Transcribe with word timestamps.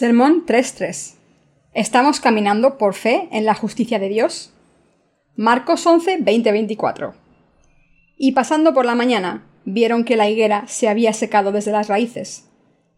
Sermón 0.00 0.46
3.3. 0.46 1.16
¿Estamos 1.74 2.20
caminando 2.20 2.78
por 2.78 2.94
fe 2.94 3.28
en 3.32 3.44
la 3.44 3.52
justicia 3.52 3.98
de 3.98 4.08
Dios? 4.08 4.50
Marcos 5.36 5.86
11, 5.86 6.20
20, 6.22 6.52
24. 6.52 7.12
Y 8.16 8.32
pasando 8.32 8.72
por 8.72 8.86
la 8.86 8.94
mañana, 8.94 9.46
vieron 9.66 10.04
que 10.04 10.16
la 10.16 10.30
higuera 10.30 10.64
se 10.68 10.88
había 10.88 11.12
secado 11.12 11.52
desde 11.52 11.72
las 11.72 11.88
raíces. 11.88 12.48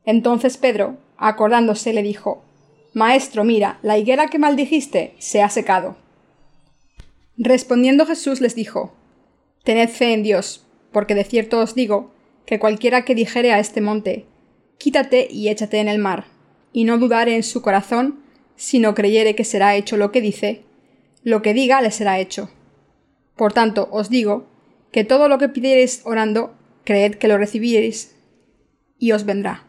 Entonces 0.04 0.57
Pedro, 0.59 0.96
acordándose, 1.17 1.93
le 1.93 2.04
dijo, 2.04 2.44
Maestro, 2.94 3.43
mira, 3.43 3.80
la 3.82 3.99
higuera 3.99 4.29
que 4.29 4.39
maldijiste 4.39 5.16
se 5.19 5.43
ha 5.43 5.49
secado. 5.49 5.96
Respondiendo 7.36 8.07
Jesús 8.07 8.41
les 8.41 8.55
dijo, 8.55 8.94
Tened 9.64 9.89
fe 9.89 10.14
en 10.14 10.22
Dios, 10.22 10.69
porque 10.93 11.16
de 11.16 11.25
cierto 11.25 11.58
os 11.58 11.75
digo, 11.75 12.13
que 12.46 12.61
cualquiera 12.61 13.05
que 13.05 13.16
dijere 13.16 13.53
a 13.53 13.58
este 13.58 13.80
monte, 13.80 14.27
Quítate 14.79 15.27
y 15.29 15.49
échate 15.49 15.79
en 15.79 15.89
el 15.89 15.99
mar, 15.99 16.27
y 16.72 16.85
no 16.85 16.99
dudare 16.99 17.36
en 17.36 17.43
su 17.43 17.62
corazón, 17.62 18.21
sino 18.57 18.94
creyere 18.94 19.35
que 19.35 19.44
será 19.44 19.76
hecho 19.76 19.96
lo 19.96 20.13
que 20.13 20.21
dice, 20.21 20.64
lo 21.22 21.43
que 21.43 21.54
diga 21.54 21.80
le 21.80 21.90
será 21.90 22.18
hecho. 22.18 22.50
Por 23.36 23.53
tanto, 23.53 23.89
os 23.90 24.08
digo, 24.08 24.46
que 24.90 25.04
todo 25.04 25.29
lo 25.29 25.39
que 25.39 25.49
pidiereis 25.49 26.03
orando, 26.04 26.54
creed 26.85 27.16
que 27.16 27.29
lo 27.29 27.39
recibiréis, 27.39 28.14
y 28.99 29.13
os 29.13 29.25
vendrá. 29.25 29.64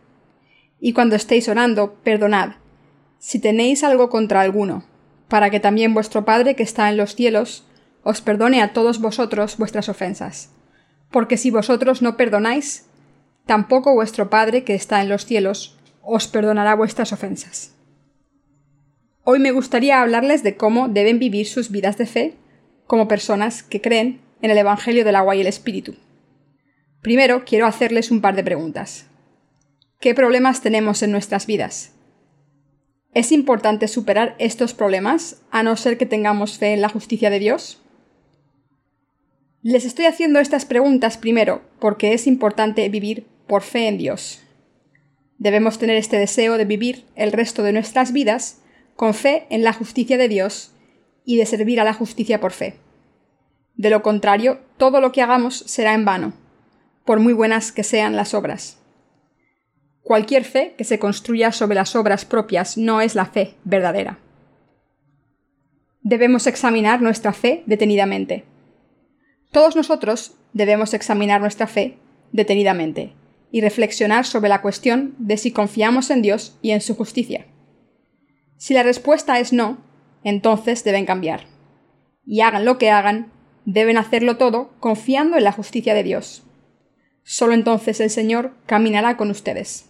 Y 0.80 0.94
cuando 0.94 1.16
estéis 1.16 1.48
orando, 1.48 1.96
perdonad, 2.04 2.56
si 3.20 3.40
tenéis 3.40 3.84
algo 3.84 4.10
contra 4.10 4.42
alguno, 4.42 4.84
para 5.30 5.50
que 5.50 5.60
también 5.60 5.94
vuestro 5.94 6.26
Padre 6.26 6.56
que 6.56 6.64
está 6.64 6.90
en 6.90 6.98
los 6.98 7.16
cielos 7.16 7.66
os 8.04 8.22
perdone 8.22 8.62
a 8.62 8.74
todos 8.74 9.00
vosotros 9.00 9.58
vuestras 9.58 9.88
ofensas. 9.88 10.52
Porque 11.10 11.38
si 11.38 11.52
vosotros 11.52 12.02
no 12.02 12.18
perdonáis, 12.18 12.86
tampoco 13.46 13.94
vuestro 13.94 14.30
Padre 14.30 14.64
que 14.66 14.76
está 14.76 15.02
en 15.02 15.10
los 15.10 15.26
cielos 15.26 15.80
os 16.04 16.28
perdonará 16.28 16.76
vuestras 16.76 17.14
ofensas. 17.14 17.74
Hoy 19.24 19.40
me 19.40 19.52
gustaría 19.52 20.02
hablarles 20.02 20.44
de 20.44 20.58
cómo 20.58 20.90
deben 20.90 21.18
vivir 21.18 21.48
sus 21.48 21.72
vidas 21.72 21.98
de 21.98 22.06
fe 22.06 22.34
como 22.86 23.08
personas 23.08 23.64
que 23.64 23.82
creen 23.82 24.20
en 24.42 24.52
el 24.52 24.58
Evangelio 24.58 25.06
del 25.06 25.16
agua 25.16 25.36
y 25.36 25.42
el 25.42 25.48
Espíritu. 25.48 25.96
Primero 27.02 27.46
quiero 27.46 27.66
hacerles 27.66 28.12
un 28.12 28.20
par 28.20 28.36
de 28.36 28.44
preguntas. 28.44 29.08
¿Qué 30.02 30.14
problemas 30.14 30.62
tenemos 30.62 31.02
en 31.02 31.12
nuestras 31.12 31.48
vidas? 31.48 31.94
¿Es 33.14 33.32
importante 33.32 33.88
superar 33.88 34.36
estos 34.40 34.74
problemas 34.74 35.42
a 35.52 35.64
no 35.64 35.78
ser 35.78 35.98
que 35.98 36.06
tengamos 36.06 36.58
fe 36.58 36.74
en 36.74 36.82
la 36.82 36.90
justicia 36.90 37.30
de 37.30 37.40
Dios? 37.40 37.82
Les 39.62 39.86
estoy 39.86 40.06
haciendo 40.06 40.40
estas 40.40 40.66
preguntas 40.66 41.18
primero 41.18 41.62
porque 41.80 42.14
es 42.14 42.28
importante 42.28 42.90
vivir 42.90 43.26
por 43.48 43.62
fe 43.62 43.88
en 43.88 43.98
Dios. 43.98 44.43
Debemos 45.44 45.78
tener 45.78 45.98
este 45.98 46.18
deseo 46.18 46.58
de 46.58 46.64
vivir 46.64 47.04
el 47.18 47.34
resto 47.34 47.64
de 47.64 47.74
nuestras 47.74 48.14
vidas 48.14 48.62
con 48.96 49.14
fe 49.14 49.46
en 49.50 49.62
la 49.62 49.74
justicia 49.74 50.18
de 50.18 50.30
Dios 50.30 50.72
y 51.26 51.36
de 51.36 51.46
servir 51.46 51.82
a 51.82 51.84
la 51.84 51.94
justicia 51.94 52.40
por 52.40 52.54
fe. 52.54 52.76
De 53.76 53.90
lo 53.90 54.02
contrario, 54.04 54.62
todo 54.78 55.02
lo 55.02 55.12
que 55.12 55.22
hagamos 55.22 55.58
será 55.68 55.96
en 55.96 56.06
vano, 56.06 56.32
por 57.04 57.20
muy 57.20 57.34
buenas 57.34 57.74
que 57.74 57.84
sean 57.84 58.16
las 58.16 58.34
obras. 58.34 58.80
Cualquier 60.02 60.46
fe 60.46 60.76
que 60.78 60.86
se 60.86 60.98
construya 60.98 61.52
sobre 61.52 61.76
las 61.76 61.94
obras 61.98 62.24
propias 62.24 62.78
no 62.78 63.02
es 63.02 63.14
la 63.14 63.26
fe 63.26 63.56
verdadera. 63.66 64.20
Debemos 66.04 66.48
examinar 66.48 67.02
nuestra 67.02 67.34
fe 67.34 67.64
detenidamente. 67.66 68.46
Todos 69.52 69.76
nosotros 69.76 70.38
debemos 70.54 70.94
examinar 70.94 71.42
nuestra 71.42 71.68
fe 71.68 71.98
detenidamente 72.32 73.14
y 73.54 73.62
reflexionar 73.62 74.26
sobre 74.26 74.50
la 74.50 74.64
cuestión 74.64 75.14
de 75.20 75.38
si 75.38 75.52
confiamos 75.52 76.10
en 76.10 76.24
Dios 76.24 76.58
y 76.64 76.72
en 76.72 76.82
su 76.82 76.96
justicia. 76.96 77.46
Si 78.58 78.74
la 78.74 78.82
respuesta 78.82 79.40
es 79.40 79.54
no, 79.54 79.78
entonces 80.24 80.84
deben 80.84 81.06
cambiar. 81.06 81.46
Y 82.26 82.42
hagan 82.42 82.66
lo 82.66 82.80
que 82.80 82.90
hagan, 82.90 83.32
deben 83.64 83.98
hacerlo 83.98 84.38
todo 84.38 84.72
confiando 84.80 85.38
en 85.38 85.44
la 85.44 85.52
justicia 85.52 85.94
de 85.94 86.02
Dios. 86.02 86.42
Solo 87.22 87.54
entonces 87.54 88.00
el 88.00 88.10
Señor 88.10 88.56
caminará 88.66 89.18
con 89.18 89.30
ustedes. 89.30 89.86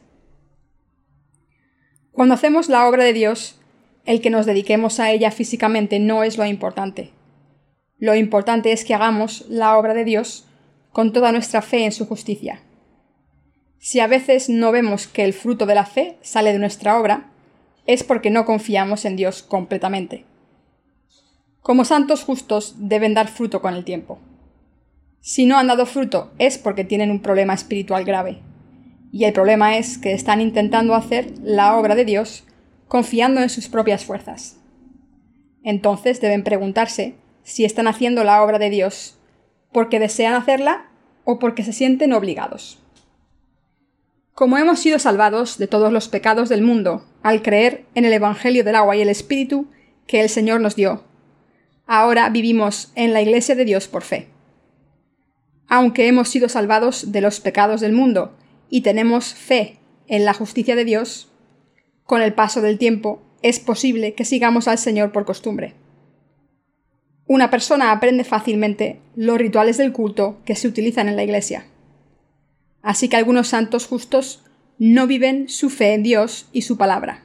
Cuando 2.12 2.34
hacemos 2.34 2.68
la 2.68 2.86
obra 2.90 3.06
de 3.06 3.14
Dios, 3.14 3.62
el 4.04 4.20
que 4.20 4.30
nos 4.30 4.46
dediquemos 4.46 5.00
a 5.00 5.10
ella 5.10 5.32
físicamente 5.32 6.00
no 6.00 6.26
es 6.26 6.38
lo 6.38 6.46
importante. 6.46 7.12
Lo 7.98 8.14
importante 8.14 8.74
es 8.74 8.84
que 8.84 8.94
hagamos 8.94 9.46
la 9.48 9.78
obra 9.78 9.94
de 9.94 10.04
Dios 10.04 10.50
con 10.92 11.14
toda 11.14 11.32
nuestra 11.32 11.62
fe 11.62 11.86
en 11.86 11.94
su 11.94 12.06
justicia. 12.06 12.62
Si 13.86 14.00
a 14.00 14.08
veces 14.08 14.48
no 14.48 14.72
vemos 14.72 15.08
que 15.08 15.26
el 15.26 15.34
fruto 15.34 15.66
de 15.66 15.76
la 15.76 15.86
fe 15.86 16.18
sale 16.22 16.54
de 16.54 16.58
nuestra 16.58 16.98
obra, 16.98 17.30
es 17.86 18.06
porque 18.06 18.30
no 18.30 18.46
confiamos 18.46 19.04
en 19.04 19.18
Dios 19.18 19.44
completamente. 19.44 20.24
Como 21.60 21.84
santos 21.84 22.24
justos 22.24 22.76
deben 22.78 23.14
dar 23.14 23.28
fruto 23.28 23.62
con 23.62 23.74
el 23.74 23.84
tiempo. 23.84 24.20
Si 25.20 25.46
no 25.46 25.58
han 25.58 25.68
dado 25.68 25.86
fruto 25.86 26.32
es 26.40 26.58
porque 26.58 26.86
tienen 26.86 27.12
un 27.12 27.22
problema 27.22 27.54
espiritual 27.54 28.06
grave. 28.06 28.40
Y 29.12 29.26
el 29.26 29.34
problema 29.34 29.76
es 29.76 29.98
que 29.98 30.14
están 30.14 30.40
intentando 30.40 30.96
hacer 30.96 31.34
la 31.44 31.76
obra 31.76 31.96
de 31.96 32.06
Dios 32.06 32.46
confiando 32.88 33.42
en 33.42 33.50
sus 33.50 33.68
propias 33.68 34.06
fuerzas. 34.06 34.62
Entonces 35.62 36.22
deben 36.22 36.46
preguntarse 36.46 37.16
si 37.44 37.66
están 37.66 37.88
haciendo 37.88 38.24
la 38.24 38.44
obra 38.44 38.60
de 38.60 38.70
Dios 38.70 39.20
porque 39.74 40.00
desean 40.00 40.36
hacerla 40.36 40.90
o 41.26 41.38
porque 41.38 41.64
se 41.66 41.74
sienten 41.74 42.14
obligados. 42.14 42.80
Como 44.34 44.58
hemos 44.58 44.80
sido 44.80 44.98
salvados 44.98 45.60
de 45.60 45.68
todos 45.68 45.94
los 45.94 46.08
pecados 46.08 46.50
del 46.50 46.64
mundo 46.64 47.06
al 47.22 47.44
creer 47.44 47.86
en 47.94 48.06
el 48.06 48.14
Evangelio 48.14 48.64
del 48.64 48.76
agua 48.76 48.96
y 48.96 49.02
el 49.02 49.10
Espíritu 49.10 49.68
que 50.08 50.22
el 50.22 50.30
Señor 50.30 50.60
nos 50.60 50.76
dio, 50.76 51.04
ahora 51.86 52.28
vivimos 52.30 52.92
en 52.96 53.14
la 53.14 53.22
Iglesia 53.22 53.54
de 53.54 53.64
Dios 53.64 53.88
por 53.88 54.02
fe. 54.02 54.30
Aunque 55.68 56.08
hemos 56.08 56.30
sido 56.30 56.50
salvados 56.50 57.12
de 57.12 57.22
los 57.22 57.40
pecados 57.42 57.80
del 57.80 57.94
mundo 57.94 58.36
y 58.72 58.82
tenemos 58.82 59.36
fe 59.36 59.78
en 60.08 60.26
la 60.26 60.34
justicia 60.34 60.76
de 60.76 60.86
Dios, 60.86 61.30
con 62.04 62.24
el 62.24 62.34
paso 62.34 62.62
del 62.62 62.80
tiempo 62.80 63.22
es 63.44 63.60
posible 63.60 64.16
que 64.16 64.26
sigamos 64.26 64.68
al 64.68 64.80
Señor 64.80 65.12
por 65.12 65.26
costumbre. 65.26 65.76
Una 67.28 67.52
persona 67.52 67.92
aprende 67.92 68.24
fácilmente 68.24 69.00
los 69.16 69.38
rituales 69.38 69.78
del 69.78 69.94
culto 69.94 70.40
que 70.44 70.56
se 70.56 70.68
utilizan 70.68 71.08
en 71.08 71.18
la 71.18 71.24
Iglesia. 71.24 71.68
Así 72.84 73.10
que 73.10 73.16
algunos 73.16 73.48
santos 73.48 73.88
justos 73.88 74.44
no 74.78 75.08
viven 75.08 75.50
su 75.50 75.70
fe 75.70 75.94
en 75.94 76.04
Dios 76.04 76.48
y 76.52 76.64
su 76.64 76.78
palabra, 76.78 77.24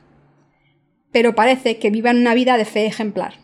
pero 1.12 1.34
parece 1.34 1.78
que 1.78 1.90
vivan 1.90 2.16
una 2.16 2.32
vida 2.32 2.56
de 2.56 2.64
fe 2.64 2.86
ejemplar. 2.86 3.34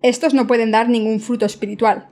Estos 0.00 0.32
no 0.32 0.46
pueden 0.46 0.70
dar 0.70 0.88
ningún 0.88 1.20
fruto 1.20 1.44
espiritual. 1.44 2.08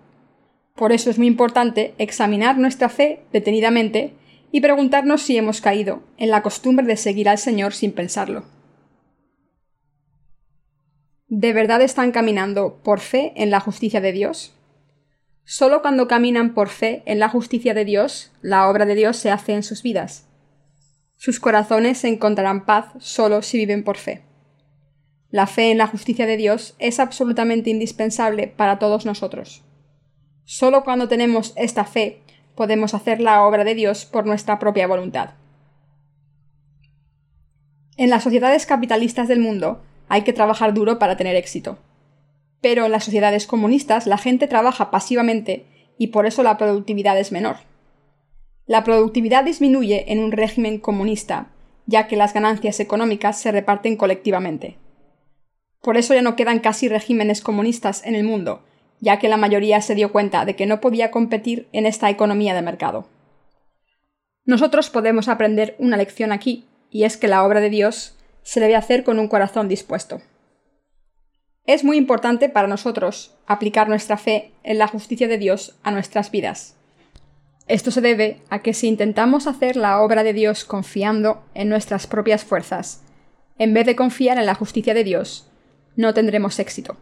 Por 0.74 0.90
eso 0.90 1.08
es 1.08 1.18
muy 1.18 1.28
importante 1.28 1.94
examinar 1.98 2.58
nuestra 2.58 2.88
fe 2.88 3.20
detenidamente 3.32 4.14
y 4.50 4.60
preguntarnos 4.60 5.22
si 5.22 5.36
hemos 5.36 5.60
caído 5.60 6.02
en 6.16 6.30
la 6.30 6.42
costumbre 6.42 6.84
de 6.84 6.96
seguir 6.96 7.28
al 7.28 7.38
Señor 7.38 7.74
sin 7.74 7.92
pensarlo. 7.92 8.44
¿De 11.28 11.52
verdad 11.52 11.80
están 11.82 12.10
caminando 12.10 12.80
por 12.82 12.98
fe 12.98 13.32
en 13.36 13.50
la 13.50 13.60
justicia 13.60 14.00
de 14.00 14.12
Dios? 14.12 14.52
Solo 15.46 15.82
cuando 15.82 16.08
caminan 16.08 16.54
por 16.54 16.70
fe 16.70 17.02
en 17.04 17.18
la 17.18 17.28
justicia 17.28 17.74
de 17.74 17.84
Dios, 17.84 18.32
la 18.40 18.68
obra 18.68 18.86
de 18.86 18.94
Dios 18.94 19.18
se 19.18 19.30
hace 19.30 19.52
en 19.52 19.62
sus 19.62 19.82
vidas. 19.82 20.26
Sus 21.18 21.38
corazones 21.38 22.02
encontrarán 22.04 22.64
paz 22.64 22.86
solo 22.98 23.42
si 23.42 23.58
viven 23.58 23.84
por 23.84 23.98
fe. 23.98 24.22
La 25.30 25.46
fe 25.46 25.70
en 25.70 25.78
la 25.78 25.86
justicia 25.86 26.26
de 26.26 26.38
Dios 26.38 26.74
es 26.78 26.98
absolutamente 26.98 27.68
indispensable 27.68 28.48
para 28.48 28.78
todos 28.78 29.04
nosotros. 29.04 29.62
Solo 30.44 30.82
cuando 30.82 31.08
tenemos 31.08 31.52
esta 31.56 31.84
fe 31.84 32.22
podemos 32.54 32.94
hacer 32.94 33.20
la 33.20 33.42
obra 33.42 33.64
de 33.64 33.74
Dios 33.74 34.06
por 34.06 34.24
nuestra 34.24 34.58
propia 34.58 34.86
voluntad. 34.86 35.30
En 37.96 38.08
las 38.10 38.22
sociedades 38.22 38.64
capitalistas 38.64 39.28
del 39.28 39.40
mundo 39.40 39.82
hay 40.08 40.22
que 40.22 40.32
trabajar 40.32 40.72
duro 40.72 40.98
para 40.98 41.16
tener 41.16 41.36
éxito 41.36 41.78
pero 42.64 42.86
en 42.86 42.92
las 42.92 43.04
sociedades 43.04 43.46
comunistas 43.46 44.06
la 44.06 44.16
gente 44.16 44.48
trabaja 44.48 44.90
pasivamente 44.90 45.66
y 45.98 46.06
por 46.06 46.24
eso 46.24 46.42
la 46.42 46.56
productividad 46.56 47.20
es 47.20 47.30
menor. 47.30 47.56
La 48.64 48.84
productividad 48.84 49.44
disminuye 49.44 50.10
en 50.10 50.18
un 50.18 50.32
régimen 50.32 50.78
comunista, 50.78 51.48
ya 51.84 52.06
que 52.06 52.16
las 52.16 52.32
ganancias 52.32 52.80
económicas 52.80 53.38
se 53.38 53.52
reparten 53.52 53.98
colectivamente. 53.98 54.78
Por 55.82 55.98
eso 55.98 56.14
ya 56.14 56.22
no 56.22 56.36
quedan 56.36 56.60
casi 56.60 56.88
regímenes 56.88 57.42
comunistas 57.42 58.02
en 58.06 58.14
el 58.14 58.24
mundo, 58.24 58.62
ya 58.98 59.18
que 59.18 59.28
la 59.28 59.36
mayoría 59.36 59.82
se 59.82 59.94
dio 59.94 60.10
cuenta 60.10 60.46
de 60.46 60.56
que 60.56 60.64
no 60.64 60.80
podía 60.80 61.10
competir 61.10 61.68
en 61.72 61.84
esta 61.84 62.08
economía 62.08 62.54
de 62.54 62.62
mercado. 62.62 63.06
Nosotros 64.46 64.88
podemos 64.88 65.28
aprender 65.28 65.76
una 65.78 65.98
lección 65.98 66.32
aquí, 66.32 66.64
y 66.88 67.04
es 67.04 67.18
que 67.18 67.28
la 67.28 67.44
obra 67.44 67.60
de 67.60 67.68
Dios 67.68 68.16
se 68.42 68.60
debe 68.60 68.74
hacer 68.74 69.04
con 69.04 69.18
un 69.18 69.28
corazón 69.28 69.68
dispuesto. 69.68 70.22
Es 71.66 71.82
muy 71.82 71.96
importante 71.96 72.50
para 72.50 72.68
nosotros 72.68 73.34
aplicar 73.46 73.88
nuestra 73.88 74.18
fe 74.18 74.52
en 74.64 74.76
la 74.76 74.86
justicia 74.86 75.28
de 75.28 75.38
Dios 75.38 75.78
a 75.82 75.90
nuestras 75.90 76.30
vidas. 76.30 76.76
Esto 77.66 77.90
se 77.90 78.02
debe 78.02 78.42
a 78.50 78.58
que 78.58 78.74
si 78.74 78.86
intentamos 78.86 79.46
hacer 79.46 79.76
la 79.76 80.02
obra 80.02 80.22
de 80.24 80.34
Dios 80.34 80.66
confiando 80.66 81.42
en 81.54 81.70
nuestras 81.70 82.06
propias 82.06 82.44
fuerzas, 82.44 83.02
en 83.56 83.72
vez 83.72 83.86
de 83.86 83.96
confiar 83.96 84.36
en 84.36 84.44
la 84.44 84.54
justicia 84.54 84.92
de 84.92 85.04
Dios, 85.04 85.50
no 85.96 86.12
tendremos 86.12 86.58
éxito. 86.58 86.98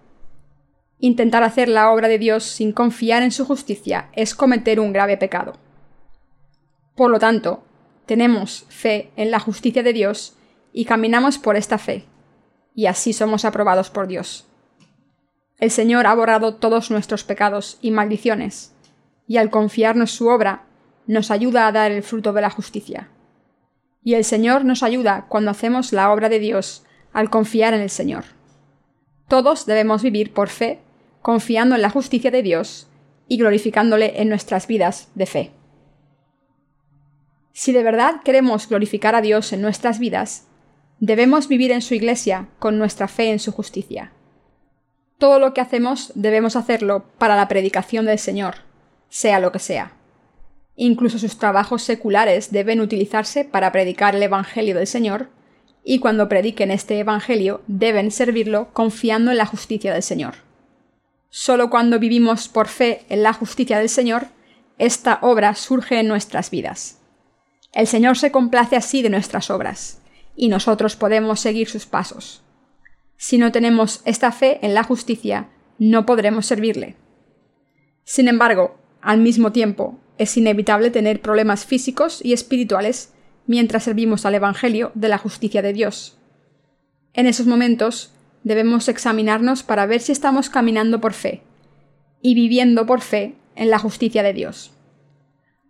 Intentar 1.01 1.43
hacer 1.43 1.69
la 1.69 1.91
obra 1.91 2.07
de 2.07 2.19
Dios 2.19 2.45
sin 2.45 2.71
confiar 2.71 3.25
en 3.25 3.33
su 3.33 3.45
justicia 3.45 4.11
es 4.13 4.37
cometer 4.37 4.79
un 4.79 4.93
grave 4.93 5.17
pecado. 5.17 5.55
Por 6.95 7.11
lo 7.11 7.19
tanto, 7.19 7.65
tenemos 8.07 8.67
fe 8.69 9.11
en 9.17 9.33
la 9.33 9.41
justicia 9.41 9.83
de 9.83 9.93
Dios 9.93 10.37
y 10.73 10.85
caminamos 10.85 11.39
por 11.39 11.57
esta 11.57 11.79
fe, 11.79 12.05
y 12.77 12.87
así 12.87 13.13
somos 13.13 13.45
aprobados 13.45 13.91
por 13.91 14.07
Dios. 14.07 14.47
El 15.63 15.71
Señor 15.71 16.09
ha 16.09 16.15
borrado 16.17 16.57
todos 16.57 16.91
nuestros 16.91 17.23
pecados 17.23 17.79
y 17.81 17.93
maldiciones, 17.93 18.75
y 19.29 19.37
al 19.37 19.49
confiarnos 19.49 20.11
su 20.11 20.27
obra, 20.27 20.65
nos 21.07 21.31
ayuda 21.31 21.69
a 21.69 21.71
dar 21.71 21.93
el 21.93 22.03
fruto 22.03 22.33
de 22.33 22.41
la 22.41 22.51
justicia. 22.51 23.11
Y 24.03 24.15
el 24.15 24.25
Señor 24.25 24.65
nos 24.65 24.83
ayuda 24.83 25.27
cuando 25.29 25.53
hacemos 25.53 25.93
la 25.93 26.13
obra 26.13 26.29
de 26.29 26.41
Dios 26.41 26.85
al 27.13 27.31
confiar 27.31 27.75
en 27.75 27.81
el 27.81 27.91
Señor. 27.91 28.25
Todos 29.29 29.65
debemos 29.65 30.03
vivir 30.03 30.33
por 30.33 30.49
fe, 30.49 30.81
confiando 31.21 31.77
en 31.77 31.83
la 31.83 31.91
justicia 31.91 32.33
de 32.33 32.43
Dios 32.43 32.89
y 33.29 33.37
glorificándole 33.37 34.21
en 34.21 34.29
nuestras 34.29 34.67
vidas 34.67 35.11
de 35.15 35.27
fe. 35.27 35.53
Si 37.53 37.71
de 37.71 37.85
verdad 37.85 38.23
queremos 38.25 38.69
glorificar 38.69 39.15
a 39.15 39.21
Dios 39.21 39.53
en 39.53 39.63
nuestras 39.63 40.01
vidas, 40.01 40.49
debemos 40.99 41.47
vivir 41.47 41.71
en 41.71 41.83
su 41.83 41.95
iglesia 41.95 42.49
con 42.59 42.79
nuestra 42.79 43.07
fe 43.07 43.31
en 43.31 43.39
su 43.39 43.53
justicia. 43.53 44.11
Todo 45.23 45.39
lo 45.39 45.55
que 45.55 45.61
hacemos 45.61 46.11
debemos 46.17 46.57
hacerlo 46.57 47.05
para 47.17 47.37
la 47.37 47.47
predicación 47.47 48.07
del 48.07 48.19
Señor, 48.19 48.57
sea 49.09 49.39
lo 49.39 49.53
que 49.53 49.61
sea. 49.61 49.93
Incluso 50.75 51.17
sus 51.17 51.39
trabajos 51.39 51.85
seculares 51.85 52.51
deben 52.51 52.81
utilizarse 52.81 53.45
para 53.45 53.71
predicar 53.71 54.17
el 54.17 54.23
Evangelio 54.25 54.75
del 54.75 54.89
Señor, 54.89 55.29
y 55.85 56.01
cuando 56.01 56.29
prediquen 56.29 56.73
este 56.73 56.99
Evangelio 56.99 57.63
deben 57.69 58.11
servirlo 58.11 58.73
confiando 58.73 59.31
en 59.31 59.39
la 59.39 59.47
justicia 59.47 59.93
del 59.93 60.03
Señor. 60.03 60.35
Solo 61.31 61.71
cuando 61.71 62.01
vivimos 62.01 62.49
por 62.49 62.67
fe 62.67 63.03
en 63.09 63.23
la 63.23 63.33
justicia 63.33 63.79
del 63.79 63.91
Señor, 63.91 64.27
esta 64.79 65.21
obra 65.23 65.55
surge 65.55 66.01
en 66.01 66.09
nuestras 66.09 66.51
vidas. 66.51 66.99
El 67.73 67.87
Señor 67.87 68.19
se 68.19 68.33
complace 68.33 68.75
así 68.75 69.03
de 69.03 69.11
nuestras 69.11 69.51
obras, 69.51 70.01
y 70.35 70.49
nosotros 70.49 70.97
podemos 70.97 71.39
seguir 71.39 71.69
sus 71.69 71.87
pasos. 71.87 72.43
Si 73.23 73.39
no 73.39 73.53
tenemos 73.53 74.03
esta 74.05 74.33
fe 74.33 74.59
en 74.63 74.75
la 74.75 74.83
justicia, 74.83 75.49
no 75.79 76.07
podremos 76.07 76.45
servirle. 76.45 76.97
Sin 78.03 78.27
embargo, 78.27 78.75
al 79.01 79.21
mismo 79.21 79.53
tiempo, 79.53 80.01
es 80.19 80.37
inevitable 80.37 80.91
tener 80.91 81.21
problemas 81.21 81.65
físicos 81.65 82.21
y 82.25 82.33
espirituales 82.33 83.13
mientras 83.47 83.85
servimos 83.85 84.27
al 84.27 84.35
Evangelio 84.35 84.91
de 84.97 85.09
la 85.09 85.19
justicia 85.19 85.63
de 85.63 85.73
Dios. 85.73 86.19
En 87.13 87.29
esos 87.29 87.47
momentos 87.47 88.13
debemos 88.43 88.89
examinarnos 88.89 89.63
para 89.63 89.87
ver 89.87 90.01
si 90.01 90.11
estamos 90.11 90.51
caminando 90.51 91.01
por 91.01 91.13
fe 91.13 91.45
y 92.23 92.35
viviendo 92.35 92.87
por 92.87 93.03
fe 93.03 93.37
en 93.55 93.71
la 93.71 93.79
justicia 93.79 94.25
de 94.25 94.33
Dios. 94.33 94.73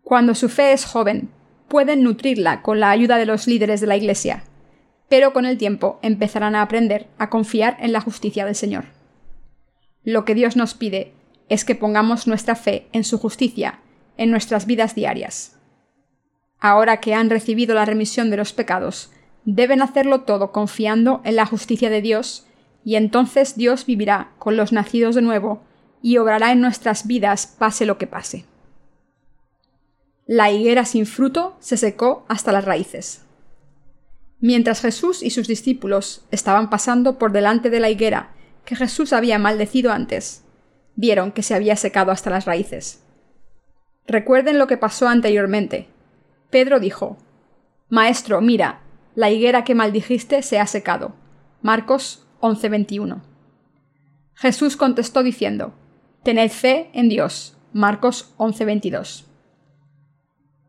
Cuando 0.00 0.34
su 0.34 0.48
fe 0.48 0.72
es 0.72 0.86
joven, 0.86 1.28
pueden 1.68 2.02
nutrirla 2.02 2.62
con 2.62 2.80
la 2.80 2.88
ayuda 2.88 3.18
de 3.18 3.26
los 3.26 3.46
líderes 3.46 3.82
de 3.82 3.88
la 3.88 3.98
Iglesia, 3.98 4.44
pero 5.12 5.34
con 5.34 5.44
el 5.44 5.58
tiempo 5.58 5.98
empezarán 6.00 6.54
a 6.54 6.62
aprender 6.62 7.06
a 7.18 7.28
confiar 7.28 7.76
en 7.80 7.92
la 7.92 8.00
justicia 8.00 8.46
del 8.46 8.54
Señor. 8.54 8.86
Lo 10.04 10.24
que 10.24 10.34
Dios 10.34 10.56
nos 10.56 10.72
pide 10.72 11.12
es 11.50 11.66
que 11.66 11.74
pongamos 11.74 12.26
nuestra 12.26 12.54
fe 12.54 12.86
en 12.92 13.04
su 13.04 13.18
justicia 13.18 13.80
en 14.16 14.30
nuestras 14.30 14.64
vidas 14.64 14.94
diarias. 14.94 15.58
Ahora 16.58 17.00
que 17.00 17.12
han 17.12 17.28
recibido 17.28 17.74
la 17.74 17.84
remisión 17.84 18.30
de 18.30 18.38
los 18.38 18.54
pecados, 18.54 19.12
deben 19.44 19.82
hacerlo 19.82 20.22
todo 20.22 20.50
confiando 20.50 21.20
en 21.24 21.36
la 21.36 21.44
justicia 21.44 21.90
de 21.90 22.00
Dios, 22.00 22.46
y 22.82 22.94
entonces 22.94 23.54
Dios 23.54 23.84
vivirá 23.84 24.32
con 24.38 24.56
los 24.56 24.72
nacidos 24.72 25.14
de 25.14 25.20
nuevo 25.20 25.62
y 26.00 26.16
obrará 26.16 26.52
en 26.52 26.62
nuestras 26.62 27.06
vidas 27.06 27.54
pase 27.58 27.84
lo 27.84 27.98
que 27.98 28.06
pase. 28.06 28.46
La 30.24 30.50
higuera 30.50 30.86
sin 30.86 31.04
fruto 31.04 31.54
se 31.60 31.76
secó 31.76 32.24
hasta 32.30 32.50
las 32.50 32.64
raíces. 32.64 33.26
Mientras 34.42 34.80
Jesús 34.80 35.22
y 35.22 35.30
sus 35.30 35.46
discípulos 35.46 36.24
estaban 36.32 36.68
pasando 36.68 37.16
por 37.16 37.30
delante 37.30 37.70
de 37.70 37.78
la 37.78 37.90
higuera 37.90 38.34
que 38.64 38.74
Jesús 38.74 39.12
había 39.12 39.38
maldecido 39.38 39.92
antes, 39.92 40.44
vieron 40.96 41.30
que 41.30 41.44
se 41.44 41.54
había 41.54 41.76
secado 41.76 42.10
hasta 42.10 42.28
las 42.28 42.44
raíces. 42.44 43.04
Recuerden 44.04 44.58
lo 44.58 44.66
que 44.66 44.76
pasó 44.76 45.06
anteriormente. 45.06 45.86
Pedro 46.50 46.80
dijo, 46.80 47.18
Maestro, 47.88 48.40
mira, 48.40 48.80
la 49.14 49.30
higuera 49.30 49.62
que 49.62 49.76
maldijiste 49.76 50.42
se 50.42 50.58
ha 50.58 50.66
secado. 50.66 51.14
Marcos 51.60 52.26
11:21. 52.40 53.22
Jesús 54.34 54.76
contestó 54.76 55.22
diciendo, 55.22 55.72
Tened 56.24 56.50
fe 56.50 56.90
en 56.94 57.08
Dios. 57.08 57.56
Marcos 57.72 58.34
11:22. 58.38 59.24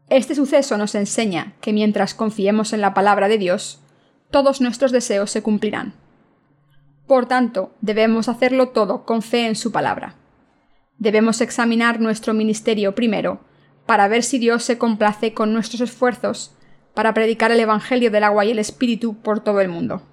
Este 0.09 0.35
suceso 0.35 0.77
nos 0.77 0.95
enseña 0.95 1.53
que 1.61 1.73
mientras 1.73 2.13
confiemos 2.13 2.73
en 2.73 2.81
la 2.81 2.93
palabra 2.93 3.27
de 3.27 3.37
Dios, 3.37 3.81
todos 4.31 4.61
nuestros 4.61 4.91
deseos 4.91 5.31
se 5.31 5.41
cumplirán. 5.41 5.93
Por 7.07 7.25
tanto, 7.25 7.73
debemos 7.81 8.29
hacerlo 8.29 8.69
todo 8.69 9.05
con 9.05 9.21
fe 9.21 9.47
en 9.47 9.55
su 9.55 9.71
palabra. 9.71 10.15
Debemos 10.97 11.41
examinar 11.41 11.99
nuestro 11.99 12.33
ministerio 12.33 12.95
primero, 12.95 13.41
para 13.85 14.07
ver 14.07 14.23
si 14.23 14.39
Dios 14.39 14.63
se 14.63 14.77
complace 14.77 15.33
con 15.33 15.53
nuestros 15.53 15.81
esfuerzos 15.81 16.55
para 16.93 17.13
predicar 17.13 17.51
el 17.51 17.59
Evangelio 17.59 18.11
del 18.11 18.23
agua 18.23 18.45
y 18.45 18.51
el 18.51 18.59
Espíritu 18.59 19.15
por 19.15 19.41
todo 19.41 19.61
el 19.61 19.69
mundo. 19.69 20.03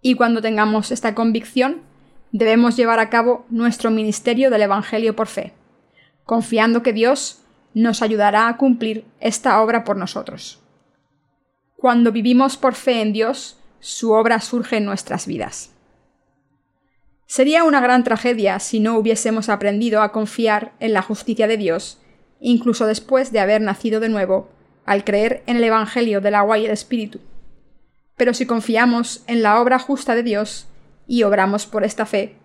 Y 0.00 0.14
cuando 0.14 0.40
tengamos 0.40 0.90
esta 0.90 1.14
convicción, 1.14 1.82
debemos 2.32 2.76
llevar 2.76 2.98
a 2.98 3.10
cabo 3.10 3.46
nuestro 3.50 3.90
ministerio 3.90 4.50
del 4.50 4.62
Evangelio 4.62 5.14
por 5.14 5.26
fe, 5.26 5.52
confiando 6.24 6.82
que 6.82 6.92
Dios 6.92 7.42
nos 7.82 8.00
ayudará 8.00 8.48
a 8.48 8.56
cumplir 8.56 9.04
esta 9.20 9.60
obra 9.60 9.84
por 9.84 9.98
nosotros. 9.98 10.62
Cuando 11.76 12.10
vivimos 12.10 12.56
por 12.56 12.74
fe 12.74 13.02
en 13.02 13.12
Dios, 13.12 13.58
su 13.80 14.12
obra 14.12 14.40
surge 14.40 14.78
en 14.78 14.86
nuestras 14.86 15.26
vidas. 15.26 15.72
Sería 17.26 17.64
una 17.64 17.82
gran 17.82 18.02
tragedia 18.02 18.60
si 18.60 18.80
no 18.80 18.96
hubiésemos 18.96 19.50
aprendido 19.50 20.00
a 20.00 20.10
confiar 20.10 20.72
en 20.80 20.94
la 20.94 21.02
justicia 21.02 21.46
de 21.46 21.58
Dios, 21.58 22.00
incluso 22.40 22.86
después 22.86 23.30
de 23.30 23.40
haber 23.40 23.60
nacido 23.60 24.00
de 24.00 24.08
nuevo, 24.08 24.48
al 24.86 25.04
creer 25.04 25.42
en 25.46 25.58
el 25.58 25.64
Evangelio 25.64 26.22
del 26.22 26.34
agua 26.34 26.56
y 26.56 26.64
el 26.64 26.70
Espíritu. 26.70 27.20
Pero 28.16 28.32
si 28.32 28.46
confiamos 28.46 29.22
en 29.26 29.42
la 29.42 29.60
obra 29.60 29.78
justa 29.78 30.14
de 30.14 30.22
Dios 30.22 30.66
y 31.06 31.24
obramos 31.24 31.66
por 31.66 31.84
esta 31.84 32.06
fe, 32.06 32.36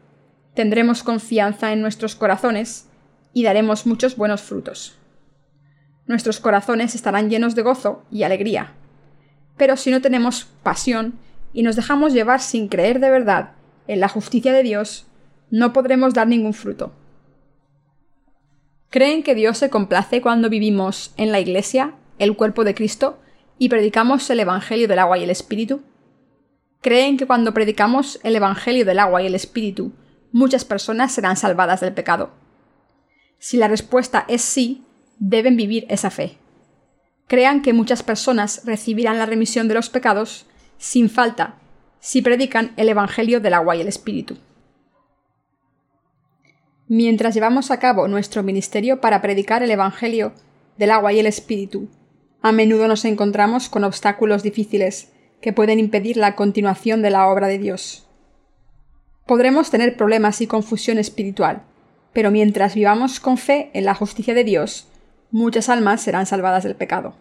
tendremos 0.55 1.03
confianza 1.03 1.71
en 1.71 1.79
nuestros 1.79 2.15
corazones 2.15 2.89
y 3.31 3.43
daremos 3.43 3.85
muchos 3.85 4.17
buenos 4.17 4.41
frutos 4.41 4.97
nuestros 6.11 6.39
corazones 6.39 6.95
estarán 6.95 7.29
llenos 7.29 7.55
de 7.55 7.63
gozo 7.63 8.03
y 8.11 8.23
alegría. 8.23 8.73
Pero 9.57 9.77
si 9.77 9.91
no 9.91 10.01
tenemos 10.01 10.45
pasión 10.63 11.15
y 11.53 11.63
nos 11.63 11.75
dejamos 11.75 12.13
llevar 12.13 12.41
sin 12.41 12.67
creer 12.67 12.99
de 12.99 13.09
verdad 13.09 13.51
en 13.87 13.99
la 13.99 14.07
justicia 14.07 14.53
de 14.53 14.63
Dios, 14.63 15.07
no 15.49 15.73
podremos 15.73 16.13
dar 16.13 16.27
ningún 16.27 16.53
fruto. 16.53 16.93
¿Creen 18.89 19.23
que 19.23 19.35
Dios 19.35 19.57
se 19.57 19.69
complace 19.69 20.21
cuando 20.21 20.49
vivimos 20.49 21.13
en 21.17 21.31
la 21.31 21.39
Iglesia, 21.39 21.95
el 22.19 22.35
cuerpo 22.35 22.63
de 22.63 22.75
Cristo, 22.75 23.19
y 23.57 23.69
predicamos 23.69 24.29
el 24.29 24.39
Evangelio 24.39 24.87
del 24.87 24.99
agua 24.99 25.17
y 25.17 25.23
el 25.23 25.29
Espíritu? 25.29 25.81
¿Creen 26.81 27.15
que 27.15 27.27
cuando 27.27 27.53
predicamos 27.53 28.19
el 28.23 28.35
Evangelio 28.35 28.85
del 28.85 28.99
agua 28.99 29.21
y 29.21 29.27
el 29.27 29.35
Espíritu, 29.35 29.93
muchas 30.31 30.65
personas 30.65 31.11
serán 31.11 31.37
salvadas 31.37 31.79
del 31.79 31.93
pecado? 31.93 32.31
Si 33.37 33.57
la 33.57 33.67
respuesta 33.67 34.25
es 34.27 34.41
sí, 34.41 34.83
deben 35.21 35.55
vivir 35.55 35.85
esa 35.87 36.09
fe. 36.09 36.37
Crean 37.27 37.61
que 37.61 37.73
muchas 37.73 38.03
personas 38.03 38.63
recibirán 38.65 39.19
la 39.19 39.27
remisión 39.27 39.67
de 39.67 39.75
los 39.75 39.89
pecados 39.89 40.47
sin 40.77 41.09
falta 41.09 41.59
si 41.99 42.23
predican 42.23 42.73
el 42.75 42.89
Evangelio 42.89 43.39
del 43.39 43.53
agua 43.53 43.75
y 43.75 43.81
el 43.81 43.87
Espíritu. 43.87 44.37
Mientras 46.87 47.35
llevamos 47.35 47.69
a 47.69 47.79
cabo 47.79 48.07
nuestro 48.07 48.41
ministerio 48.41 48.99
para 48.99 49.21
predicar 49.21 49.61
el 49.61 49.69
Evangelio 49.69 50.33
del 50.77 50.89
agua 50.89 51.13
y 51.13 51.19
el 51.19 51.27
Espíritu, 51.27 51.87
a 52.41 52.51
menudo 52.51 52.87
nos 52.87 53.05
encontramos 53.05 53.69
con 53.69 53.83
obstáculos 53.83 54.41
difíciles 54.41 55.13
que 55.39 55.53
pueden 55.53 55.79
impedir 55.79 56.17
la 56.17 56.35
continuación 56.35 57.03
de 57.03 57.11
la 57.11 57.27
obra 57.27 57.47
de 57.47 57.59
Dios. 57.59 58.07
Podremos 59.27 59.69
tener 59.69 59.95
problemas 59.95 60.41
y 60.41 60.47
confusión 60.47 60.97
espiritual, 60.97 61.61
pero 62.11 62.31
mientras 62.31 62.73
vivamos 62.73 63.19
con 63.19 63.37
fe 63.37 63.69
en 63.73 63.85
la 63.85 63.93
justicia 63.93 64.33
de 64.33 64.43
Dios, 64.43 64.90
muchas 65.31 65.69
almas 65.69 66.01
serán 66.01 66.25
salvadas 66.25 66.63
del 66.63 66.75
pecado. 66.75 67.15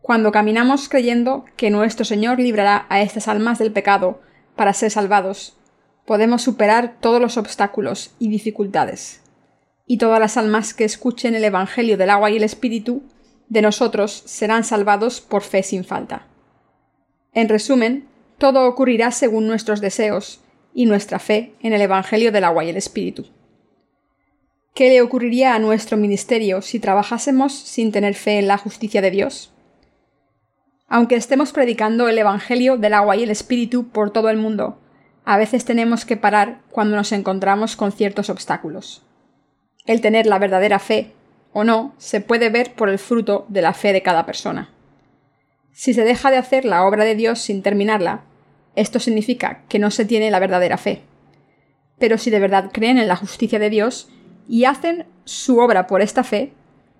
Cuando 0.00 0.30
caminamos 0.30 0.88
creyendo 0.88 1.44
que 1.56 1.70
nuestro 1.70 2.04
Señor 2.04 2.38
librará 2.38 2.86
a 2.88 3.00
estas 3.00 3.26
almas 3.26 3.58
del 3.58 3.72
pecado 3.72 4.20
para 4.54 4.72
ser 4.72 4.90
salvados, 4.90 5.56
podemos 6.04 6.42
superar 6.42 6.96
todos 7.00 7.20
los 7.20 7.36
obstáculos 7.36 8.14
y 8.18 8.28
dificultades. 8.28 9.20
Y 9.84 9.98
todas 9.98 10.20
las 10.20 10.36
almas 10.36 10.74
que 10.74 10.84
escuchen 10.84 11.34
el 11.34 11.44
Evangelio 11.44 11.96
del 11.96 12.10
agua 12.10 12.30
y 12.30 12.36
el 12.36 12.44
Espíritu 12.44 13.02
de 13.48 13.62
nosotros 13.62 14.22
serán 14.26 14.64
salvados 14.64 15.20
por 15.20 15.42
fe 15.42 15.62
sin 15.62 15.84
falta. 15.84 16.26
En 17.32 17.48
resumen, 17.48 18.08
todo 18.38 18.66
ocurrirá 18.66 19.10
según 19.10 19.46
nuestros 19.46 19.80
deseos 19.80 20.40
y 20.72 20.86
nuestra 20.86 21.18
fe 21.18 21.54
en 21.60 21.72
el 21.72 21.80
Evangelio 21.80 22.32
del 22.32 22.44
agua 22.44 22.64
y 22.64 22.70
el 22.70 22.76
Espíritu. 22.76 23.26
¿Qué 24.76 24.90
le 24.90 25.00
ocurriría 25.00 25.54
a 25.54 25.58
nuestro 25.58 25.96
ministerio 25.96 26.60
si 26.60 26.78
trabajásemos 26.78 27.54
sin 27.54 27.92
tener 27.92 28.12
fe 28.14 28.38
en 28.38 28.46
la 28.46 28.58
justicia 28.58 29.00
de 29.00 29.10
Dios? 29.10 29.50
Aunque 30.86 31.14
estemos 31.14 31.52
predicando 31.52 32.08
el 32.08 32.18
Evangelio 32.18 32.76
del 32.76 32.92
agua 32.92 33.16
y 33.16 33.22
el 33.22 33.30
Espíritu 33.30 33.88
por 33.88 34.10
todo 34.10 34.28
el 34.28 34.36
mundo, 34.36 34.78
a 35.24 35.38
veces 35.38 35.64
tenemos 35.64 36.04
que 36.04 36.18
parar 36.18 36.60
cuando 36.70 36.94
nos 36.94 37.12
encontramos 37.12 37.74
con 37.74 37.90
ciertos 37.90 38.28
obstáculos. 38.28 39.02
El 39.86 40.02
tener 40.02 40.26
la 40.26 40.38
verdadera 40.38 40.78
fe 40.78 41.12
o 41.54 41.64
no 41.64 41.94
se 41.96 42.20
puede 42.20 42.50
ver 42.50 42.74
por 42.74 42.90
el 42.90 42.98
fruto 42.98 43.46
de 43.48 43.62
la 43.62 43.72
fe 43.72 43.94
de 43.94 44.02
cada 44.02 44.26
persona. 44.26 44.74
Si 45.72 45.94
se 45.94 46.04
deja 46.04 46.30
de 46.30 46.36
hacer 46.36 46.66
la 46.66 46.84
obra 46.84 47.06
de 47.06 47.14
Dios 47.14 47.38
sin 47.38 47.62
terminarla, 47.62 48.24
esto 48.74 49.00
significa 49.00 49.62
que 49.70 49.78
no 49.78 49.90
se 49.90 50.04
tiene 50.04 50.30
la 50.30 50.38
verdadera 50.38 50.76
fe. 50.76 51.00
Pero 51.98 52.18
si 52.18 52.28
de 52.28 52.40
verdad 52.40 52.68
creen 52.74 52.98
en 52.98 53.08
la 53.08 53.16
justicia 53.16 53.58
de 53.58 53.70
Dios 53.70 54.10
y 54.48 54.64
hacen 54.64 55.06
su 55.24 55.58
obra 55.58 55.86
por 55.86 56.02
esta 56.02 56.24
fe, 56.24 56.52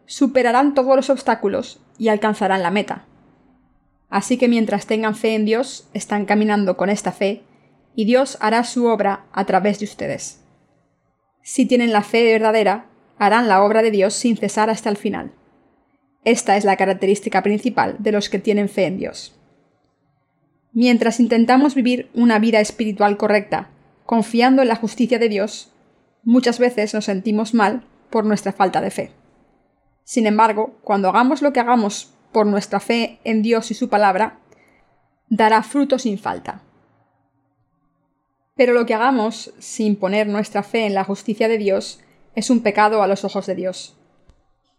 superarán 0.06 0.74
todos 0.74 0.96
los 0.96 1.10
obstáculos 1.10 1.80
y 1.98 2.08
alcanzarán 2.08 2.62
la 2.62 2.70
meta. 2.70 3.04
Así 4.08 4.38
que 4.38 4.48
mientras 4.48 4.86
tengan 4.86 5.14
fe 5.14 5.34
en 5.34 5.44
Dios, 5.44 5.88
están 5.92 6.26
caminando 6.26 6.76
con 6.76 6.90
esta 6.90 7.12
fe, 7.12 7.42
y 7.94 8.04
Dios 8.04 8.36
hará 8.40 8.62
su 8.64 8.86
obra 8.86 9.26
a 9.32 9.44
través 9.46 9.78
de 9.78 9.86
ustedes. 9.86 10.44
Si 11.42 11.66
tienen 11.66 11.92
la 11.92 12.02
fe 12.02 12.24
verdadera, 12.24 12.86
harán 13.18 13.48
la 13.48 13.62
obra 13.62 13.82
de 13.82 13.90
Dios 13.90 14.14
sin 14.14 14.36
cesar 14.36 14.70
hasta 14.70 14.90
el 14.90 14.96
final. 14.96 15.32
Esta 16.24 16.56
es 16.56 16.64
la 16.64 16.76
característica 16.76 17.42
principal 17.42 17.96
de 17.98 18.12
los 18.12 18.28
que 18.28 18.38
tienen 18.38 18.68
fe 18.68 18.86
en 18.86 18.98
Dios. 18.98 19.38
Mientras 20.72 21.20
intentamos 21.20 21.74
vivir 21.74 22.10
una 22.14 22.38
vida 22.38 22.60
espiritual 22.60 23.16
correcta, 23.16 23.70
confiando 24.04 24.60
en 24.62 24.68
la 24.68 24.76
justicia 24.76 25.18
de 25.18 25.28
Dios, 25.28 25.72
muchas 26.26 26.58
veces 26.58 26.92
nos 26.92 27.06
sentimos 27.06 27.54
mal 27.54 27.84
por 28.10 28.26
nuestra 28.26 28.52
falta 28.52 28.82
de 28.82 28.90
fe. 28.90 29.12
Sin 30.04 30.26
embargo, 30.26 30.76
cuando 30.82 31.08
hagamos 31.08 31.40
lo 31.40 31.52
que 31.52 31.60
hagamos 31.60 32.12
por 32.32 32.46
nuestra 32.46 32.80
fe 32.80 33.20
en 33.24 33.42
Dios 33.42 33.70
y 33.70 33.74
su 33.74 33.88
palabra, 33.88 34.40
dará 35.28 35.62
fruto 35.62 35.98
sin 35.98 36.18
falta. 36.18 36.62
Pero 38.56 38.72
lo 38.72 38.86
que 38.86 38.94
hagamos 38.94 39.54
sin 39.58 39.96
poner 39.96 40.26
nuestra 40.26 40.62
fe 40.62 40.86
en 40.86 40.94
la 40.94 41.04
justicia 41.04 41.48
de 41.48 41.58
Dios 41.58 42.00
es 42.34 42.50
un 42.50 42.60
pecado 42.60 43.02
a 43.02 43.06
los 43.06 43.24
ojos 43.24 43.46
de 43.46 43.54
Dios. 43.54 43.96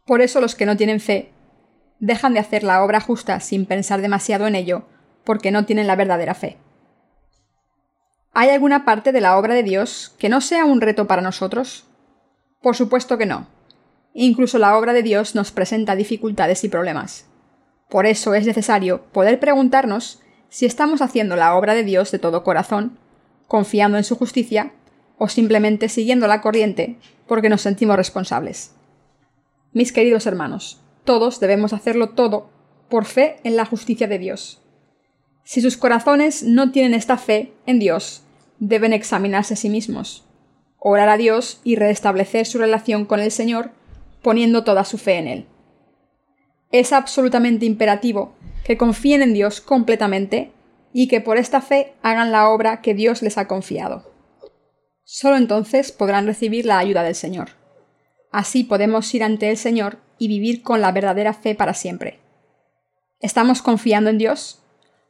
Por 0.06 0.22
eso 0.22 0.42
los 0.42 0.54
que 0.54 0.66
no 0.66 0.76
tienen 0.76 1.00
fe 1.00 1.32
dejan 2.00 2.34
de 2.34 2.40
hacer 2.40 2.64
la 2.64 2.84
obra 2.84 3.00
justa 3.00 3.40
sin 3.40 3.66
pensar 3.66 4.02
demasiado 4.02 4.48
en 4.48 4.56
ello, 4.56 4.86
porque 5.24 5.52
no 5.52 5.66
tienen 5.66 5.88
la 5.88 5.96
verdadera 5.96 6.36
fe. 6.36 6.58
¿Hay 8.40 8.52
alguna 8.52 8.86
parte 8.86 9.12
de 9.12 9.20
la 9.20 9.36
obra 9.36 9.56
de 9.56 9.64
Dios 9.64 10.14
que 10.20 10.30
no 10.30 10.42
sea 10.42 10.64
un 10.64 10.80
reto 10.80 11.08
para 11.08 11.24
nosotros? 11.24 11.88
Por 12.62 12.76
supuesto 12.76 13.18
que 13.18 13.26
no. 13.26 13.48
Incluso 14.14 14.60
la 14.60 14.78
obra 14.78 14.94
de 14.94 15.02
Dios 15.02 15.34
nos 15.34 15.52
presenta 15.52 15.96
dificultades 15.96 16.64
y 16.64 16.70
problemas. 16.70 17.26
Por 17.90 18.06
eso 18.06 18.36
es 18.36 18.46
necesario 18.46 19.02
poder 19.12 19.40
preguntarnos 19.40 20.22
si 20.50 20.68
estamos 20.68 21.02
haciendo 21.02 21.36
la 21.36 21.56
obra 21.56 21.74
de 21.74 21.84
Dios 21.84 22.12
de 22.12 22.20
todo 22.20 22.44
corazón, 22.44 23.00
confiando 23.48 23.98
en 23.98 24.04
su 24.04 24.16
justicia, 24.16 24.72
o 25.18 25.30
simplemente 25.30 25.90
siguiendo 25.90 26.28
la 26.28 26.42
corriente 26.42 27.00
porque 27.26 27.50
nos 27.50 27.62
sentimos 27.62 27.96
responsables. 27.96 28.76
Mis 29.74 29.92
queridos 29.92 30.28
hermanos, 30.28 30.80
todos 31.06 31.40
debemos 31.40 31.74
hacerlo 31.74 32.10
todo 32.10 32.52
por 32.88 33.06
fe 33.06 33.38
en 33.44 33.56
la 33.56 33.66
justicia 33.66 34.08
de 34.08 34.20
Dios. 34.20 34.62
Si 35.44 35.60
sus 35.60 35.76
corazones 35.76 36.44
no 36.44 36.72
tienen 36.72 36.94
esta 36.94 37.18
fe 37.18 37.54
en 37.66 37.80
Dios, 37.80 38.26
deben 38.60 38.94
examinarse 38.94 39.54
a 39.54 39.58
sí 39.58 39.70
mismos, 39.70 40.26
orar 40.80 41.10
a 41.10 41.18
Dios 41.18 41.62
y 41.64 41.76
restablecer 41.76 42.46
su 42.46 42.58
relación 42.58 43.06
con 43.06 43.20
el 43.20 43.32
Señor 43.32 43.72
poniendo 44.22 44.64
toda 44.64 44.84
su 44.84 44.98
fe 44.98 45.18
en 45.18 45.28
Él. 45.28 45.46
Es 46.72 46.92
absolutamente 46.94 47.66
imperativo 47.66 48.36
que 48.66 48.78
confíen 48.78 49.22
en 49.22 49.34
Dios 49.34 49.62
completamente 49.62 50.52
y 50.92 51.08
que 51.08 51.22
por 51.22 51.38
esta 51.38 51.62
fe 51.62 51.94
hagan 52.02 52.32
la 52.32 52.50
obra 52.50 52.82
que 52.82 52.94
Dios 52.94 53.22
les 53.22 53.38
ha 53.38 53.48
confiado. 53.48 54.12
Solo 55.04 55.38
entonces 55.38 55.92
podrán 55.92 56.26
recibir 56.26 56.66
la 56.66 56.80
ayuda 56.80 57.04
del 57.04 57.16
Señor. 57.16 57.52
Así 58.32 58.64
podemos 58.66 59.14
ir 59.14 59.24
ante 59.24 59.50
el 59.50 59.58
Señor 59.58 60.00
y 60.18 60.28
vivir 60.28 60.64
con 60.64 60.82
la 60.82 60.92
verdadera 60.92 61.34
fe 61.34 61.56
para 61.56 61.74
siempre. 61.74 62.20
¿Estamos 63.20 63.62
confiando 63.62 64.10
en 64.10 64.18
Dios? 64.18 64.62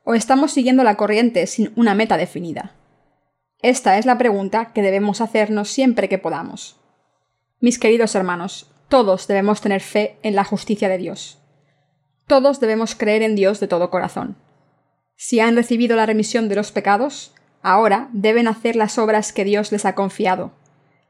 ¿O 0.04 0.13
estamos 0.13 0.51
siguiendo 0.51 0.84
la 0.84 0.96
corriente 0.96 1.48
sin 1.48 1.74
una 1.75 1.96
meta 1.96 2.16
definida? 2.18 2.75
Esta 3.62 3.98
es 3.98 4.06
la 4.06 4.18
pregunta 4.18 4.72
que 4.74 4.82
debemos 4.82 5.22
hacernos 5.22 5.70
siempre 5.70 6.10
que 6.10 6.18
podamos. 6.18 6.80
Mis 7.60 7.80
queridos 7.80 8.16
hermanos, 8.16 8.72
todos 8.88 9.28
debemos 9.28 9.62
tener 9.62 9.82
fe 9.82 10.18
en 10.24 10.36
la 10.36 10.44
justicia 10.44 10.90
de 10.90 10.98
Dios. 10.98 11.40
Todos 12.28 12.60
debemos 12.60 12.96
creer 12.96 13.24
en 13.24 13.36
Dios 13.36 13.60
de 13.60 13.68
todo 13.68 13.90
corazón. 13.90 14.38
Si 15.16 15.40
han 15.40 15.56
recibido 15.56 15.96
la 15.96 16.06
remisión 16.06 16.50
de 16.50 16.56
los 16.56 16.72
pecados, 16.72 17.34
Ahora 17.62 18.10
deben 18.14 18.48
hacer 18.48 18.76
las 18.76 18.98
obras 18.98 19.34
que 19.34 19.44
Dios 19.44 19.72
les 19.72 19.86
ha 19.86 19.96
confiado, 19.96 20.54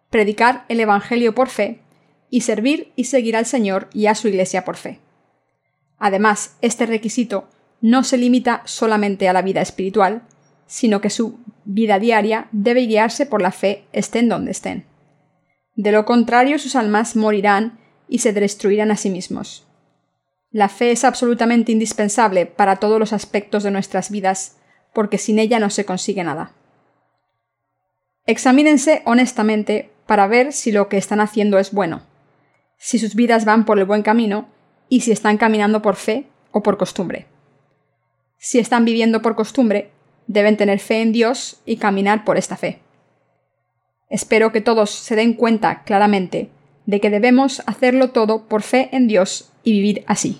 predicar 0.09 0.65
el 0.69 0.79
Evangelio 0.79 1.35
por 1.35 1.49
fe 1.49 1.81
y 2.29 2.41
servir 2.41 2.91
y 2.95 3.05
seguir 3.05 3.35
al 3.35 3.45
Señor 3.45 3.89
y 3.93 4.07
a 4.07 4.15
su 4.15 4.27
Iglesia 4.27 4.65
por 4.65 4.75
fe. 4.75 4.99
Además, 5.99 6.57
este 6.61 6.85
requisito 6.85 7.47
no 7.81 8.03
se 8.03 8.17
limita 8.17 8.61
solamente 8.65 9.29
a 9.29 9.33
la 9.33 9.41
vida 9.41 9.61
espiritual, 9.61 10.23
sino 10.67 11.01
que 11.01 11.09
su 11.09 11.39
vida 11.65 11.97
diaria 11.99 12.47
debe 12.51 12.81
guiarse 12.81 13.25
por 13.25 13.41
la 13.41 13.51
fe 13.51 13.85
estén 13.93 14.29
donde 14.29 14.51
estén. 14.51 14.85
De 15.75 15.91
lo 15.91 16.05
contrario, 16.05 16.59
sus 16.59 16.75
almas 16.75 17.15
morirán 17.15 17.79
y 18.07 18.19
se 18.19 18.33
destruirán 18.33 18.91
a 18.91 18.97
sí 18.97 19.09
mismos. 19.09 19.67
La 20.51 20.69
fe 20.69 20.91
es 20.91 21.03
absolutamente 21.03 21.71
indispensable 21.71 22.45
para 22.45 22.77
todos 22.77 22.99
los 22.99 23.13
aspectos 23.13 23.63
de 23.63 23.71
nuestras 23.71 24.09
vidas 24.11 24.57
porque 24.93 25.17
sin 25.17 25.39
ella 25.39 25.59
no 25.59 25.69
se 25.69 25.85
consigue 25.85 26.23
nada. 26.23 26.53
Examínense 28.25 29.03
honestamente 29.05 29.91
para 30.05 30.27
ver 30.27 30.53
si 30.53 30.71
lo 30.71 30.89
que 30.89 30.97
están 30.97 31.19
haciendo 31.19 31.59
es 31.59 31.71
bueno, 31.71 32.01
si 32.77 32.97
sus 32.97 33.13
vidas 33.15 33.45
van 33.45 33.65
por 33.65 33.77
el 33.77 33.85
buen 33.85 34.03
camino 34.03 34.49
y 34.89 35.01
si 35.01 35.11
están 35.11 35.37
caminando 35.37 35.81
por 35.81 35.95
fe 35.95 36.27
o 36.51 36.63
por 36.63 36.77
costumbre. 36.77 37.27
Si 38.37 38.59
están 38.59 38.85
viviendo 38.85 39.21
por 39.21 39.35
costumbre, 39.35 39.91
deben 40.27 40.57
tener 40.57 40.79
fe 40.79 41.01
en 41.01 41.11
Dios 41.11 41.61
y 41.65 41.77
caminar 41.77 42.23
por 42.23 42.37
esta 42.37 42.57
fe. 42.57 42.79
Espero 44.09 44.51
que 44.51 44.61
todos 44.61 44.91
se 44.91 45.15
den 45.15 45.33
cuenta 45.33 45.83
claramente 45.83 46.49
de 46.85 47.01
que 47.01 47.09
debemos 47.09 47.61
hacerlo 47.65 48.11
todo 48.11 48.47
por 48.47 48.61
fe 48.61 48.89
en 48.91 49.07
Dios 49.07 49.51
y 49.63 49.73
vivir 49.73 50.03
así. 50.07 50.39